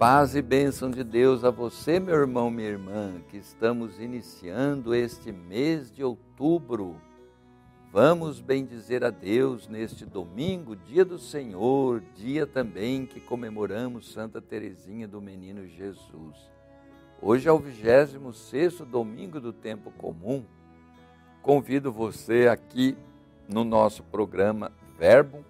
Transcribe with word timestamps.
Paz 0.00 0.34
e 0.34 0.40
bênção 0.40 0.90
de 0.90 1.04
Deus 1.04 1.44
a 1.44 1.50
você, 1.50 2.00
meu 2.00 2.14
irmão, 2.14 2.50
minha 2.50 2.70
irmã, 2.70 3.20
que 3.28 3.36
estamos 3.36 4.00
iniciando 4.00 4.94
este 4.94 5.30
mês 5.30 5.92
de 5.92 6.02
outubro. 6.02 6.96
Vamos 7.92 8.40
bendizer 8.40 9.04
a 9.04 9.10
Deus 9.10 9.68
neste 9.68 10.06
domingo, 10.06 10.74
dia 10.74 11.04
do 11.04 11.18
Senhor, 11.18 12.02
dia 12.16 12.46
também 12.46 13.04
que 13.04 13.20
comemoramos 13.20 14.10
Santa 14.10 14.40
Teresinha 14.40 15.06
do 15.06 15.20
Menino 15.20 15.66
Jesus. 15.66 16.50
Hoje 17.20 17.46
é 17.46 17.52
o 17.52 17.58
26 17.58 18.78
domingo 18.90 19.38
do 19.38 19.52
tempo 19.52 19.90
comum. 19.98 20.46
Convido 21.42 21.92
você 21.92 22.48
aqui 22.48 22.96
no 23.46 23.64
nosso 23.64 24.02
programa 24.04 24.72
Verbo 24.98 25.44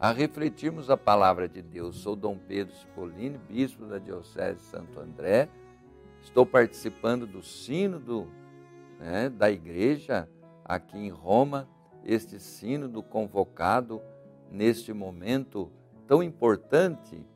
a 0.00 0.12
refletirmos 0.12 0.90
a 0.90 0.96
palavra 0.96 1.48
de 1.48 1.60
Deus. 1.60 1.96
Sou 1.96 2.14
Dom 2.14 2.38
Pedro 2.38 2.72
Spolini, 2.74 3.36
bispo 3.48 3.84
da 3.84 3.98
Diocese 3.98 4.58
de 4.58 4.62
Santo 4.62 5.00
André. 5.00 5.48
Estou 6.22 6.46
participando 6.46 7.26
do 7.26 7.42
sínodo 7.42 8.28
né, 9.00 9.28
da 9.28 9.50
igreja 9.50 10.28
aqui 10.64 10.96
em 10.98 11.08
Roma, 11.08 11.68
este 12.04 12.38
sínodo 12.38 13.02
convocado 13.02 14.00
neste 14.50 14.92
momento 14.92 15.70
tão 16.06 16.22
importante, 16.22 17.26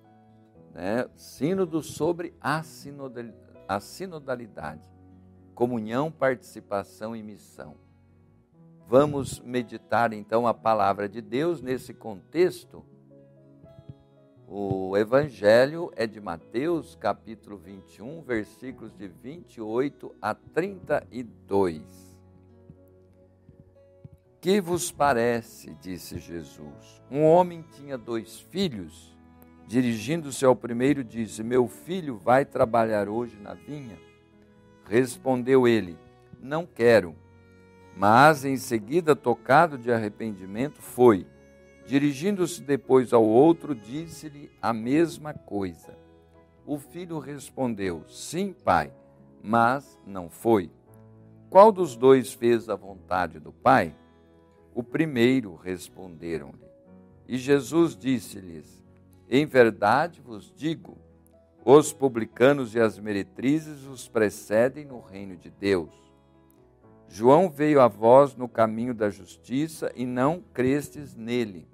né, 0.72 1.08
sínodo 1.16 1.82
sobre 1.82 2.32
a 2.40 2.62
sinodalidade, 3.80 4.88
comunhão, 5.54 6.12
participação 6.12 7.16
e 7.16 7.22
missão. 7.22 7.74
Vamos 8.92 9.40
meditar 9.40 10.12
então 10.12 10.46
a 10.46 10.52
palavra 10.52 11.08
de 11.08 11.22
Deus 11.22 11.62
nesse 11.62 11.94
contexto. 11.94 12.84
O 14.46 14.94
Evangelho 14.98 15.90
é 15.96 16.06
de 16.06 16.20
Mateus, 16.20 16.94
capítulo 16.94 17.56
21, 17.56 18.20
versículos 18.20 18.94
de 18.94 19.08
28 19.08 20.14
a 20.20 20.34
32. 20.34 21.82
Que 24.42 24.60
vos 24.60 24.92
parece, 24.92 25.74
disse 25.80 26.18
Jesus? 26.18 27.02
Um 27.10 27.24
homem 27.24 27.64
tinha 27.72 27.96
dois 27.96 28.40
filhos. 28.40 29.16
Dirigindo-se 29.66 30.44
ao 30.44 30.54
primeiro, 30.54 31.02
disse: 31.02 31.42
Meu 31.42 31.66
filho 31.66 32.18
vai 32.18 32.44
trabalhar 32.44 33.08
hoje 33.08 33.38
na 33.40 33.54
vinha? 33.54 33.98
Respondeu 34.84 35.66
ele: 35.66 35.96
Não 36.38 36.66
quero. 36.66 37.21
Mas 37.96 38.44
em 38.44 38.56
seguida, 38.56 39.14
tocado 39.14 39.76
de 39.76 39.92
arrependimento, 39.92 40.80
foi. 40.80 41.26
Dirigindo-se 41.86 42.62
depois 42.62 43.12
ao 43.12 43.24
outro, 43.24 43.74
disse-lhe 43.74 44.50
a 44.60 44.72
mesma 44.72 45.34
coisa. 45.34 45.96
O 46.66 46.78
filho 46.78 47.18
respondeu: 47.18 48.04
Sim, 48.08 48.52
pai, 48.52 48.92
mas 49.42 49.98
não 50.06 50.30
foi. 50.30 50.70
Qual 51.50 51.70
dos 51.70 51.96
dois 51.96 52.32
fez 52.32 52.68
a 52.68 52.76
vontade 52.76 53.38
do 53.38 53.52
pai? 53.52 53.94
O 54.74 54.82
primeiro, 54.82 55.54
responderam-lhe. 55.54 56.64
E 57.28 57.36
Jesus 57.36 57.96
disse-lhes: 57.96 58.82
Em 59.28 59.44
verdade 59.44 60.20
vos 60.20 60.52
digo, 60.54 60.96
os 61.64 61.92
publicanos 61.92 62.74
e 62.74 62.80
as 62.80 62.98
meretrizes 62.98 63.84
os 63.84 64.08
precedem 64.08 64.84
no 64.84 65.00
reino 65.00 65.36
de 65.36 65.50
Deus. 65.50 65.90
João 67.14 67.50
veio 67.50 67.78
a 67.78 67.88
vós 67.88 68.34
no 68.34 68.48
caminho 68.48 68.94
da 68.94 69.10
justiça 69.10 69.92
e 69.94 70.06
não 70.06 70.40
crestes 70.54 71.14
nele. 71.14 71.68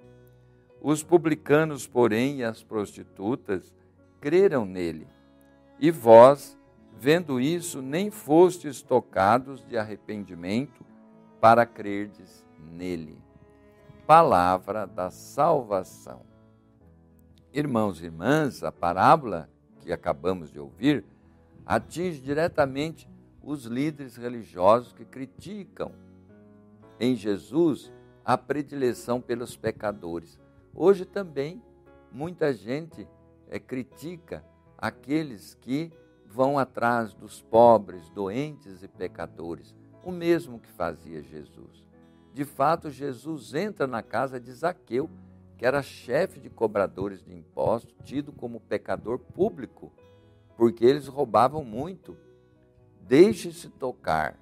Os 0.81 1.01
publicanos, 1.01 1.87
porém, 1.87 2.39
e 2.39 2.43
as 2.43 2.61
prostitutas 2.61 3.73
creram 4.19 4.65
nele. 4.65 5.07
E 5.79 5.91
vós, 5.91 6.59
vendo 6.91 7.39
isso, 7.39 7.81
nem 7.81 8.11
fostes 8.11 8.81
tocados 8.81 9.65
de 9.65 9.77
arrependimento 9.77 10.85
para 11.39 11.65
crerdes 11.65 12.45
nele. 12.73 13.17
Palavra 14.05 14.85
da 14.85 15.09
salvação. 15.09 16.19
Irmãos 17.53 18.01
e 18.01 18.07
irmãs, 18.07 18.61
a 18.61 18.73
parábola 18.73 19.49
que 19.79 19.93
acabamos 19.93 20.51
de 20.51 20.59
ouvir 20.59 21.05
atinge 21.65 22.19
diretamente 22.19 23.07
os 23.41 23.65
líderes 23.65 24.15
religiosos 24.15 24.93
que 24.93 25.05
criticam 25.05 25.91
em 26.99 27.15
Jesus 27.15 27.91
a 28.23 28.37
predileção 28.37 29.21
pelos 29.21 29.55
pecadores. 29.55 30.39
Hoje 30.73 31.05
também 31.05 31.61
muita 32.11 32.53
gente 32.53 33.07
é, 33.49 33.59
critica 33.59 34.43
aqueles 34.77 35.55
que 35.55 35.91
vão 36.25 36.59
atrás 36.59 37.13
dos 37.13 37.41
pobres, 37.41 38.09
doentes 38.09 38.83
e 38.83 38.87
pecadores, 38.87 39.75
o 40.03 40.11
mesmo 40.11 40.59
que 40.59 40.69
fazia 40.69 41.23
Jesus. 41.23 41.83
De 42.33 42.45
fato, 42.45 42.91
Jesus 42.91 43.53
entra 43.53 43.87
na 43.87 44.03
casa 44.03 44.39
de 44.39 44.51
Zaqueu, 44.53 45.09
que 45.57 45.65
era 45.65 45.81
chefe 45.81 46.39
de 46.39 46.49
cobradores 46.49 47.23
de 47.23 47.35
impostos, 47.35 47.95
tido 48.03 48.31
como 48.31 48.59
pecador 48.61 49.17
público, 49.17 49.91
porque 50.55 50.85
eles 50.85 51.07
roubavam 51.07 51.63
muito 51.63 52.15
deixe-se 53.09 53.67
tocar 53.67 54.37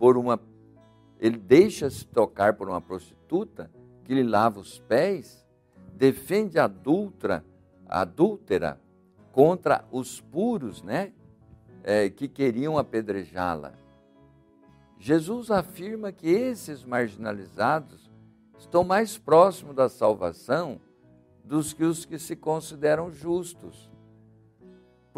por 0.00 0.18
uma 0.18 0.38
ele 1.20 1.38
deixa-se 1.38 2.06
tocar 2.06 2.54
por 2.54 2.68
uma 2.68 2.80
prostituta 2.80 3.70
que 4.04 4.14
lhe 4.14 4.22
lava 4.22 4.60
os 4.60 4.78
pés, 4.78 5.44
defende 5.94 6.58
a 6.58 6.64
adulta, 6.64 7.44
a 7.88 8.02
adúltera 8.02 8.80
contra 9.32 9.84
os 9.90 10.20
puros, 10.20 10.82
né, 10.82 11.12
é, 11.82 12.08
que 12.08 12.28
queriam 12.28 12.78
apedrejá-la. 12.78 13.72
Jesus 14.98 15.50
afirma 15.50 16.12
que 16.12 16.28
esses 16.28 16.84
marginalizados 16.84 18.10
estão 18.58 18.84
mais 18.84 19.18
próximos 19.18 19.74
da 19.74 19.88
salvação 19.88 20.80
dos 21.44 21.72
que 21.72 21.84
os 21.84 22.04
que 22.04 22.18
se 22.18 22.36
consideram 22.36 23.10
justos. 23.10 23.90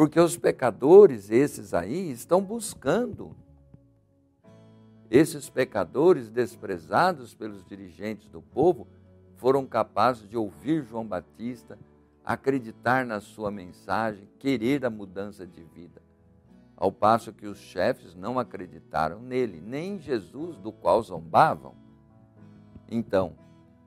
Porque 0.00 0.18
os 0.18 0.34
pecadores, 0.34 1.30
esses 1.30 1.74
aí, 1.74 2.10
estão 2.10 2.40
buscando. 2.40 3.36
Esses 5.10 5.50
pecadores 5.50 6.30
desprezados 6.30 7.34
pelos 7.34 7.62
dirigentes 7.66 8.26
do 8.30 8.40
povo 8.40 8.88
foram 9.36 9.66
capazes 9.66 10.26
de 10.26 10.38
ouvir 10.38 10.84
João 10.84 11.06
Batista, 11.06 11.78
acreditar 12.24 13.04
na 13.04 13.20
sua 13.20 13.50
mensagem, 13.50 14.26
querer 14.38 14.86
a 14.86 14.90
mudança 14.90 15.46
de 15.46 15.62
vida. 15.64 16.00
Ao 16.78 16.90
passo 16.90 17.30
que 17.30 17.46
os 17.46 17.58
chefes 17.58 18.14
não 18.14 18.38
acreditaram 18.38 19.20
nele, 19.20 19.60
nem 19.60 19.96
em 19.96 19.98
Jesus, 19.98 20.56
do 20.56 20.72
qual 20.72 21.02
zombavam. 21.02 21.74
Então, 22.90 23.34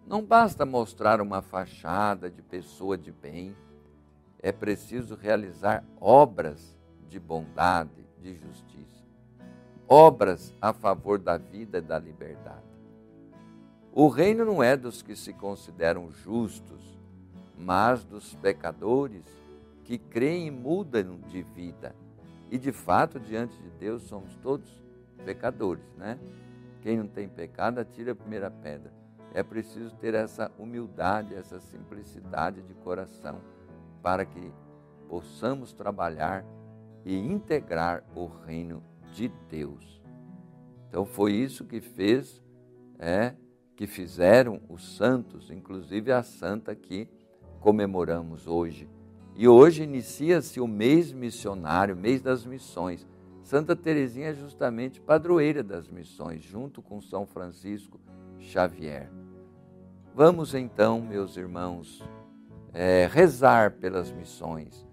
não 0.05 0.23
basta 0.23 0.63
mostrar 0.63 1.19
uma 1.19 1.41
fachada 1.41 2.29
de 2.29 2.43
pessoa 2.43 2.95
de 2.95 3.11
bem, 3.11 3.55
é 4.43 4.51
preciso 4.51 5.15
realizar 5.15 5.85
obras 6.01 6.77
de 7.07 7.17
bondade, 7.17 8.05
de 8.21 8.35
justiça, 8.35 9.05
obras 9.87 10.53
a 10.61 10.73
favor 10.73 11.17
da 11.17 11.37
vida 11.37 11.77
e 11.77 11.81
da 11.81 11.97
liberdade. 11.97 12.61
O 13.93 14.09
reino 14.09 14.43
não 14.43 14.61
é 14.61 14.75
dos 14.75 15.01
que 15.01 15.15
se 15.15 15.31
consideram 15.31 16.11
justos, 16.11 16.99
mas 17.57 18.03
dos 18.03 18.35
pecadores 18.35 19.23
que 19.85 19.97
creem 19.97 20.47
e 20.47 20.51
mudam 20.51 21.19
de 21.29 21.41
vida. 21.41 21.95
E 22.51 22.57
de 22.57 22.73
fato, 22.73 23.19
diante 23.19 23.57
de 23.61 23.69
Deus, 23.69 24.03
somos 24.03 24.35
todos 24.37 24.69
pecadores, 25.23 25.85
né? 25.95 26.19
Quem 26.81 26.97
não 26.97 27.07
tem 27.07 27.29
pecado, 27.29 27.79
atira 27.79 28.11
a 28.11 28.15
primeira 28.15 28.51
pedra. 28.51 28.91
É 29.33 29.41
preciso 29.41 29.95
ter 29.95 30.13
essa 30.13 30.51
humildade, 30.59 31.33
essa 31.33 31.59
simplicidade 31.61 32.61
de 32.61 32.73
coração 32.73 33.39
para 34.03 34.25
que 34.25 34.51
possamos 35.07 35.73
trabalhar 35.73 36.45
e 37.05 37.17
integrar 37.17 38.03
o 38.13 38.27
reino 38.27 38.83
de 39.13 39.29
Deus. 39.49 40.01
Então 40.89 41.05
foi 41.05 41.33
isso 41.33 41.65
que 41.65 41.81
fez, 41.81 42.43
é, 42.99 43.33
que 43.75 43.87
fizeram 43.87 44.61
os 44.69 44.97
santos, 44.97 45.49
inclusive 45.49 46.11
a 46.11 46.21
santa 46.21 46.75
que 46.75 47.09
comemoramos 47.59 48.45
hoje. 48.45 48.89
E 49.35 49.47
hoje 49.47 49.83
inicia-se 49.83 50.59
o 50.59 50.67
mês 50.67 51.11
missionário, 51.11 51.95
mês 51.95 52.21
das 52.21 52.45
missões. 52.45 53.07
Santa 53.41 53.75
Teresinha 53.75 54.27
é 54.27 54.33
justamente 54.33 55.01
padroeira 55.01 55.63
das 55.63 55.89
missões, 55.89 56.43
junto 56.43 56.81
com 56.81 57.01
São 57.01 57.25
Francisco 57.25 57.99
Xavier. 58.37 59.09
Vamos 60.13 60.53
então, 60.53 61.01
meus 61.01 61.35
irmãos, 61.35 62.03
é, 62.73 63.07
rezar 63.11 63.71
pelas 63.71 64.11
missões, 64.11 64.87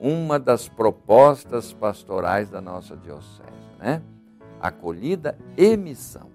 uma 0.00 0.38
das 0.38 0.68
propostas 0.68 1.72
pastorais 1.72 2.48
da 2.48 2.60
nossa 2.60 2.96
diocese, 2.96 3.76
né? 3.78 4.02
Acolhida 4.60 5.36
e 5.56 5.76
missão. 5.76 6.30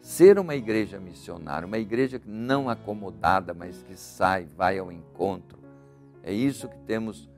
Ser 0.00 0.38
uma 0.38 0.54
igreja 0.54 0.98
missionária, 0.98 1.66
uma 1.66 1.78
igreja 1.78 2.20
não 2.26 2.68
acomodada, 2.68 3.54
mas 3.54 3.82
que 3.82 3.96
sai, 3.96 4.46
vai 4.56 4.78
ao 4.78 4.90
encontro. 4.90 5.58
É 6.22 6.32
isso 6.32 6.68
que 6.68 6.78
temos 6.78 7.30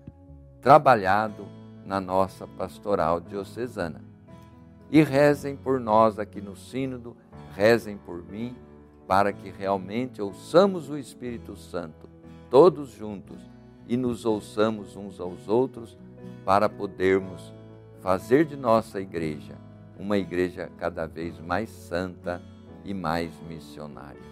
trabalhado 0.62 1.46
na 1.84 2.00
nossa 2.00 2.46
pastoral 2.46 3.20
diocesana. 3.20 4.02
E 4.90 5.02
rezem 5.02 5.56
por 5.56 5.78
nós 5.78 6.18
aqui 6.18 6.40
no 6.40 6.56
Sínodo, 6.56 7.16
rezem 7.54 7.98
por 7.98 8.22
mim, 8.22 8.56
para 9.06 9.32
que 9.32 9.50
realmente 9.50 10.22
ouçamos 10.22 10.88
o 10.88 10.96
Espírito 10.96 11.56
Santo, 11.56 12.08
todos 12.54 12.90
juntos, 12.92 13.40
e 13.88 13.96
nos 13.96 14.24
ouçamos 14.24 14.94
uns 14.94 15.18
aos 15.18 15.48
outros, 15.48 15.98
para 16.44 16.68
podermos 16.68 17.52
fazer 18.00 18.44
de 18.44 18.54
nossa 18.54 19.00
igreja 19.00 19.56
uma 19.98 20.16
igreja 20.16 20.70
cada 20.78 21.04
vez 21.04 21.36
mais 21.40 21.68
santa 21.68 22.40
e 22.84 22.94
mais 22.94 23.32
missionária. 23.48 24.22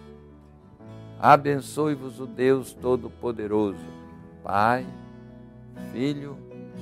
Abençoe-vos 1.19 2.21
o 2.21 2.25
Deus 2.25 2.71
Todo-Poderoso, 2.71 3.85
Pai, 4.41 4.87
Filho, 5.91 6.37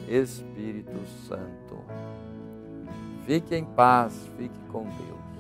Espírito 0.08 1.04
Santo. 1.28 1.84
Fique 3.26 3.56
em 3.56 3.66
paz, 3.66 4.30
fique 4.38 4.60
com 4.72 4.84
Deus. 4.84 5.31